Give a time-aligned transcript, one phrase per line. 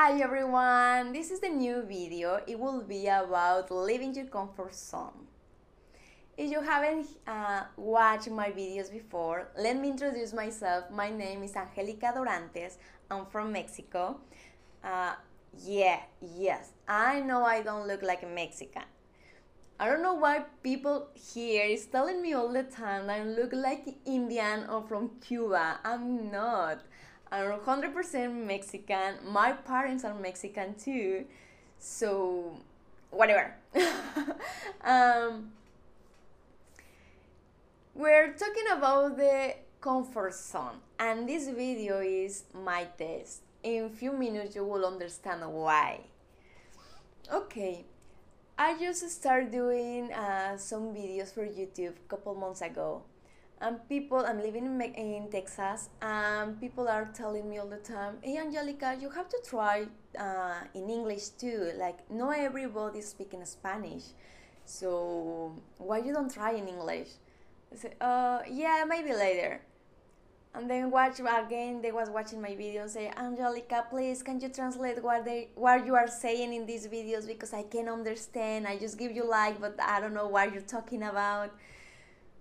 [0.00, 2.40] Hi everyone, this is the new video.
[2.46, 5.26] It will be about leaving your comfort zone.
[6.36, 10.84] If you haven't uh, watched my videos before, let me introduce myself.
[10.92, 12.76] My name is Angelica Dorantes.
[13.10, 14.20] I'm from Mexico.
[14.84, 15.14] Uh,
[15.66, 18.84] yeah, yes, I know I don't look like a Mexican.
[19.80, 23.96] I don't know why people here is telling me all the time I look like
[24.06, 25.80] Indian or from Cuba.
[25.82, 26.82] I'm not.
[27.30, 29.16] I'm 100% Mexican.
[29.26, 31.26] My parents are Mexican too.
[31.78, 32.56] So,
[33.10, 33.54] whatever.
[34.84, 35.52] um,
[37.94, 43.42] we're talking about the comfort zone, and this video is my test.
[43.62, 46.00] In a few minutes, you will understand why.
[47.30, 47.84] Okay,
[48.58, 53.02] I just started doing uh, some videos for YouTube a couple months ago
[53.60, 58.16] and people i'm living in, in texas and people are telling me all the time
[58.22, 59.86] hey angelica you have to try
[60.18, 64.04] uh, in english too like not everybody is speaking spanish
[64.68, 67.08] so why you don't try in english?
[67.72, 69.62] I said uh, yeah maybe later.
[70.54, 74.50] And then watch again they was watching my video and say angelica please can you
[74.50, 77.26] translate what they what you are saying in these videos?
[77.26, 78.66] Because i can't understand.
[78.66, 81.50] I just give you like but i don't know what you're talking about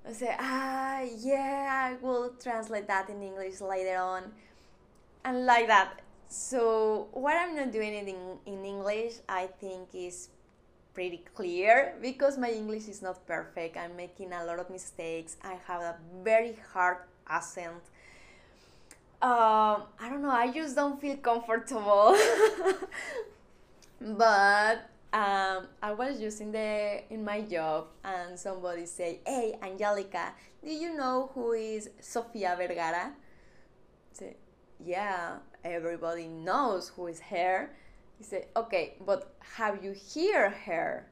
[0.08, 4.24] I say, ah, yeah, I will translate that in English later on.
[5.26, 6.00] And like that.
[6.30, 10.30] So, what I'm not doing it in, in English, I think is
[10.94, 13.78] pretty clear because my English is not perfect.
[13.78, 15.38] I'm making a lot of mistakes.
[15.44, 16.98] I have a very hard
[17.28, 17.84] accent.
[19.22, 22.18] Um, I don't know, I just don't feel comfortable.
[24.02, 24.90] but
[25.98, 31.54] was using the in my job, and somebody say, "Hey, Angelica, do you know who
[31.54, 33.14] is Sofia Vergara?"
[34.14, 34.38] Say,
[34.80, 37.72] "Yeah, everybody knows who is her."
[38.18, 41.10] He said, "Okay, but have you hear her?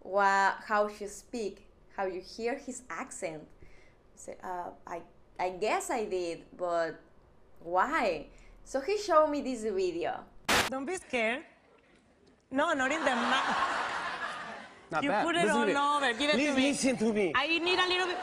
[0.00, 1.66] What, how she speak?
[1.96, 5.02] How you hear his accent?" I said, uh, "I,
[5.38, 7.00] I guess I did, but
[7.60, 8.26] why?"
[8.64, 10.24] So he showed me this video.
[10.70, 11.42] Don't be scared.
[12.50, 13.77] No, not in the mouth.
[14.90, 15.24] Not You bad.
[15.26, 15.76] put it Listen to me.
[15.76, 16.12] over.
[16.14, 16.68] Give it Please to me.
[16.70, 17.32] listen to me.
[17.34, 18.16] I need a little bit.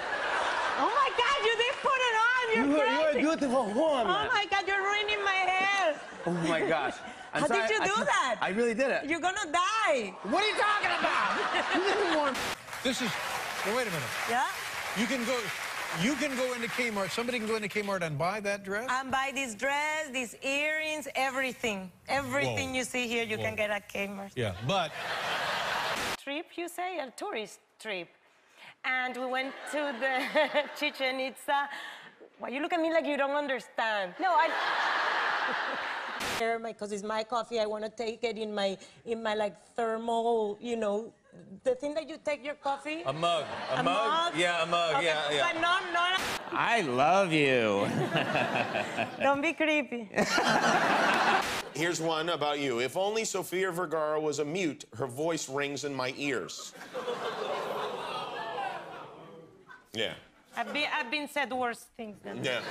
[0.78, 2.44] Oh my God, you did put it on.
[2.56, 4.08] You're You are, you are a beautiful woman.
[4.16, 5.96] Oh my God, you're ruining my hair.
[6.26, 6.96] Oh my gosh.
[7.34, 8.36] I'm How sorry, did you do can't- that?
[8.42, 9.06] I really did it.
[9.10, 10.14] You're gonna die.
[10.24, 11.76] What are you talking about?
[11.76, 12.38] You didn't want-
[12.84, 13.12] This is.
[13.66, 14.10] Well, wait a minute.
[14.30, 14.46] Yeah?
[14.98, 15.38] You can go.
[16.02, 17.10] You can go into Kmart.
[17.12, 18.88] Somebody can go into Kmart and buy that dress.
[18.90, 21.90] And buy this dress, these earrings, everything.
[22.10, 22.76] Everything Whoa.
[22.76, 24.32] you see here, you can get at Kmart.
[24.36, 24.92] yeah, but
[26.36, 27.00] Trip, you say?
[27.00, 28.10] A tourist trip.
[28.84, 30.14] And we went to the
[30.78, 31.70] Chichen Itza.
[32.40, 34.16] Why you look at me like you don't understand?
[34.20, 34.50] No, I.
[36.40, 39.56] Here, Because it's my coffee, I want to take it in my in my like
[39.78, 41.14] thermal, you know,
[41.64, 43.04] the thing that you take your coffee.
[43.06, 43.46] A mug.
[43.72, 44.34] A, mug?
[44.36, 44.96] Yeah, a mug.
[44.96, 45.54] Okay, Yeah, yeah.
[45.54, 46.04] But no, no,
[46.52, 47.88] I love you.
[49.24, 50.10] don't be creepy.
[51.76, 52.80] Here's one about you.
[52.80, 56.74] If only Sofia Vergara was a mute, her voice rings in my ears.
[59.94, 60.14] Yeah,
[60.56, 62.62] I've been I've been said worse things than yeah.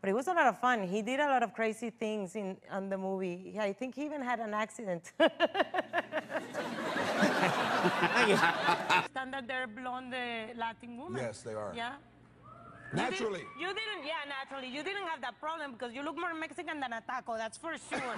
[0.00, 0.88] But it was a lot of fun.
[0.88, 3.54] He did a lot of crazy things in on the movie.
[3.60, 5.12] I think he even had an accident.
[9.10, 11.22] Standard there, blonde uh, Latin woman.
[11.22, 11.74] Yes, they are.
[11.76, 11.96] Yeah.
[12.92, 13.40] Naturally.
[13.40, 14.68] You, did, you didn't, yeah, naturally.
[14.68, 17.36] You didn't have that problem because you look more Mexican than a taco.
[17.36, 18.00] That's for sure.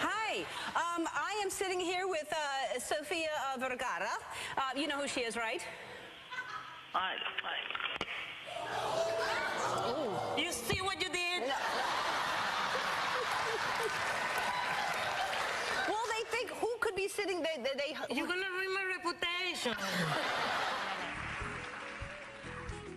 [0.00, 0.46] Hi,
[0.76, 4.14] um, I am sitting here with uh, Sofia uh, Vergara.
[4.56, 5.60] Uh, you know who she is, right?
[10.38, 11.42] you see what you did?
[15.88, 17.56] Well, they think who could be sitting there?
[17.56, 19.74] They, they, You're gonna ruin my reputation.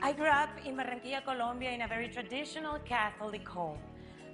[0.06, 3.78] I grew up in Barranquilla, Colombia, in a very traditional Catholic home.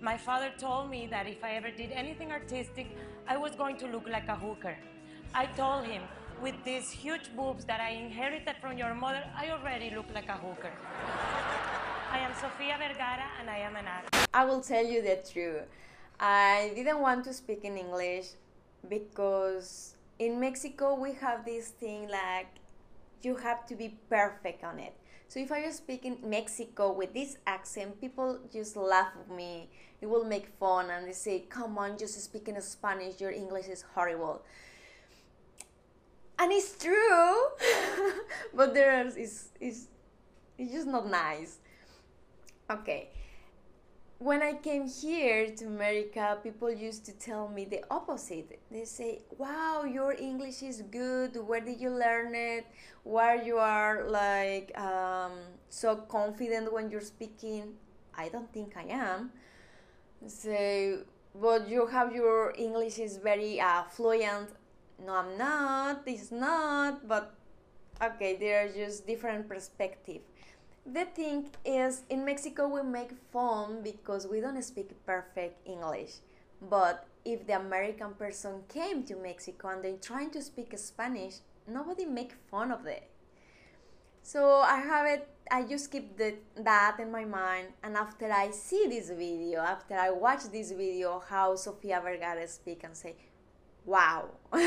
[0.01, 2.87] My father told me that if I ever did anything artistic,
[3.27, 4.75] I was going to look like a hooker.
[5.35, 6.01] I told him,
[6.41, 10.37] with these huge boobs that I inherited from your mother, I already look like a
[10.37, 10.71] hooker.
[12.11, 14.25] I am Sofia Vergara and I am an actor.
[14.33, 15.67] I will tell you the truth.
[16.19, 18.29] I didn't want to speak in English
[18.89, 22.49] because in Mexico we have this thing like
[23.21, 24.95] you have to be perfect on it.
[25.29, 29.69] So if I just speak in Mexico with this accent, people just laugh at me.
[30.01, 33.21] They will make fun and they say, "Come on, just speak in Spanish.
[33.21, 34.41] Your English is horrible."
[36.39, 37.35] And it's true,
[38.55, 39.87] but there is is
[40.57, 41.59] it's just not nice.
[42.67, 43.09] Okay.
[44.19, 48.59] When I came here to America, people used to tell me the opposite.
[48.69, 51.39] They say, "Wow, your English is good.
[51.47, 52.67] Where did you learn it?
[53.03, 55.31] Why you are like um,
[55.69, 57.79] so confident when you're speaking?"
[58.13, 59.31] I don't think I am.
[60.27, 60.99] So,
[61.33, 64.49] but you have your English is very uh, fluent.
[64.99, 66.03] No, I'm not.
[66.05, 67.07] It's not.
[67.07, 67.31] But
[68.03, 70.21] okay, there are just different perspective
[70.85, 76.13] the thing is in mexico we make fun because we don't speak perfect english.
[76.61, 81.35] But if the american person came to mexico and they trying to speak spanish
[81.67, 83.09] nobody make fun of it.
[84.23, 88.51] So i have it i just keep the, that in my mind and after i
[88.51, 93.15] see this video after i watch this video how sofia vergara speak and say
[93.85, 94.29] wow.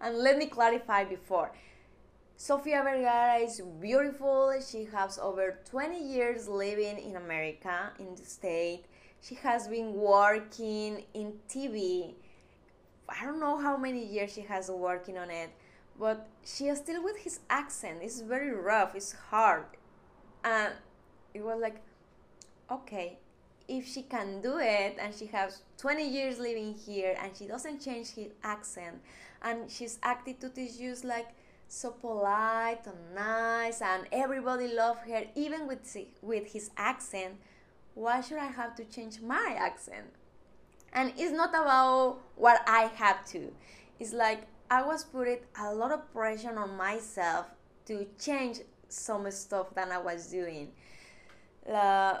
[0.00, 1.52] And let me clarify before
[2.40, 4.54] Sofia Vergara is beautiful.
[4.64, 8.84] She has over 20 years living in America, in the state.
[9.20, 12.14] She has been working in TV.
[13.08, 15.50] I don't know how many years she has working on it,
[15.98, 17.98] but she is still with his accent.
[18.02, 18.94] It's very rough.
[18.94, 19.64] It's hard,
[20.44, 20.74] and
[21.34, 21.82] it was like,
[22.70, 23.18] okay,
[23.66, 27.84] if she can do it and she has 20 years living here and she doesn't
[27.84, 29.02] change his accent
[29.42, 31.28] and she's attitude is just like
[31.68, 37.34] so polite and nice and everybody loved her even with with his accent.
[37.94, 40.06] Why should i have to change my accent?
[40.92, 43.52] And it's not about what i have to.
[44.00, 47.46] It's like i was putting a lot of pressure on myself
[47.86, 50.72] to change some stuff that i was doing.
[51.70, 52.20] Uh,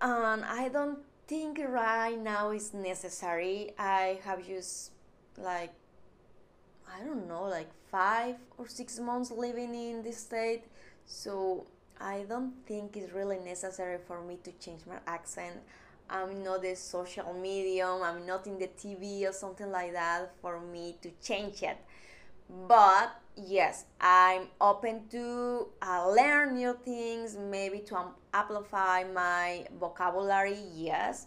[0.00, 1.00] and i don't
[1.30, 3.70] think right now is necessary.
[3.78, 4.90] I have just
[5.36, 5.72] like
[6.92, 10.64] I don't know, like five or six months living in this state.
[11.06, 11.66] So
[12.00, 15.56] I don't think it's really necessary for me to change my accent.
[16.08, 20.60] I'm not a social medium, I'm not in the TV or something like that for
[20.60, 21.78] me to change it.
[22.66, 31.26] But yes, I'm open to uh, learn new things, maybe to amplify my vocabulary, yes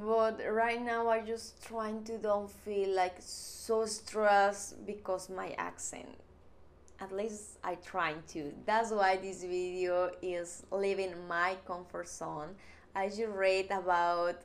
[0.00, 6.08] but right now i just trying to don't feel like so stressed because my accent.
[7.00, 8.52] At least i trying to.
[8.66, 12.54] That's why this video is leaving my comfort zone.
[12.94, 14.36] I just read about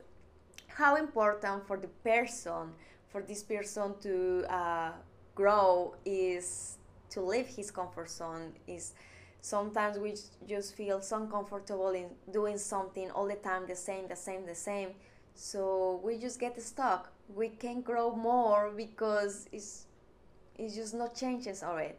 [0.68, 2.72] how important for the person
[3.08, 4.92] for this person to uh,
[5.34, 6.78] grow is
[7.10, 8.92] to leave his comfort zone is
[9.40, 10.14] sometimes we
[10.46, 14.54] just feel so uncomfortable in doing something all the time the same the same the
[14.54, 14.90] same
[15.38, 17.12] so we just get stuck.
[17.32, 19.86] We can't grow more because it's
[20.58, 21.94] it's just not changes already.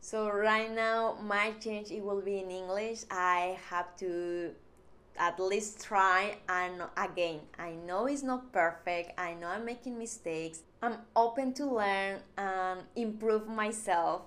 [0.00, 3.02] So right now my change it will be in english.
[3.10, 4.54] I have to
[5.18, 9.18] at least try and again i know it's not perfect.
[9.18, 10.62] I know i'm making mistakes.
[10.80, 14.22] I'm open to learn and improve myself.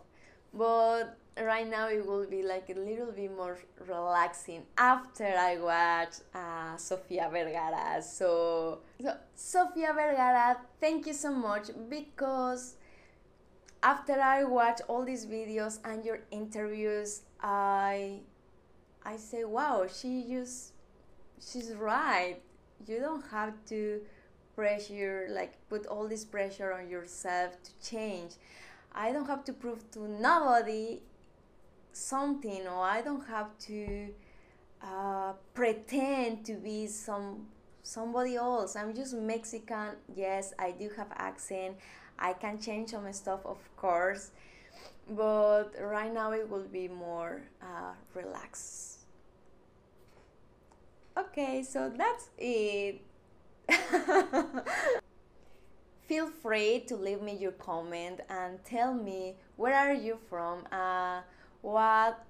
[0.53, 6.15] But right now it will be like a little bit more relaxing after I watch
[6.33, 8.01] uh, Sofia Vergara.
[8.01, 12.75] So, so Sofia Vergara, thank you so much because
[13.83, 18.21] after I watch all these videos and your interviews, I
[19.03, 20.73] I say, wow, she just
[21.39, 22.37] she's right.
[22.87, 24.01] You don't have to
[24.55, 28.35] pressure like put all this pressure on yourself to change.
[28.93, 31.01] I don't have to prove to nobody
[31.95, 34.09] something or I don't have to
[34.83, 37.47] uh, pretend to be some
[37.83, 38.75] somebody else.
[38.75, 39.95] I'm just Mexican.
[40.15, 41.77] Yes, I do have accent.
[42.19, 44.31] I can change some stuff, of course,
[45.09, 48.99] but right now it will be more uh, relaxed.
[51.17, 53.01] Okay, so that's it.
[56.07, 60.67] Feel free to leave me your comment and tell me where are you from.
[60.71, 61.21] Uh,
[61.65, 62.23] what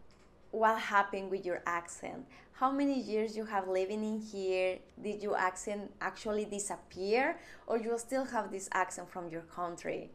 [0.51, 2.25] what happened with your accent?
[2.53, 4.79] How many years you have living in here?
[5.03, 7.37] Did your accent actually disappear
[7.67, 10.11] or you still have this accent from your country?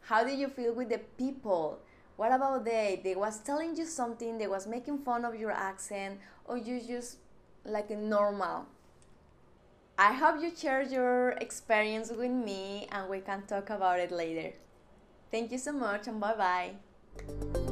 [0.00, 1.80] How did you feel with the people?
[2.16, 3.02] What about they?
[3.04, 7.18] They was telling you something they was making fun of your accent or you just
[7.66, 8.64] like a normal?
[9.98, 14.54] I hope you share your experience with me and we can talk about it later.
[15.30, 17.71] Thank you so much and bye bye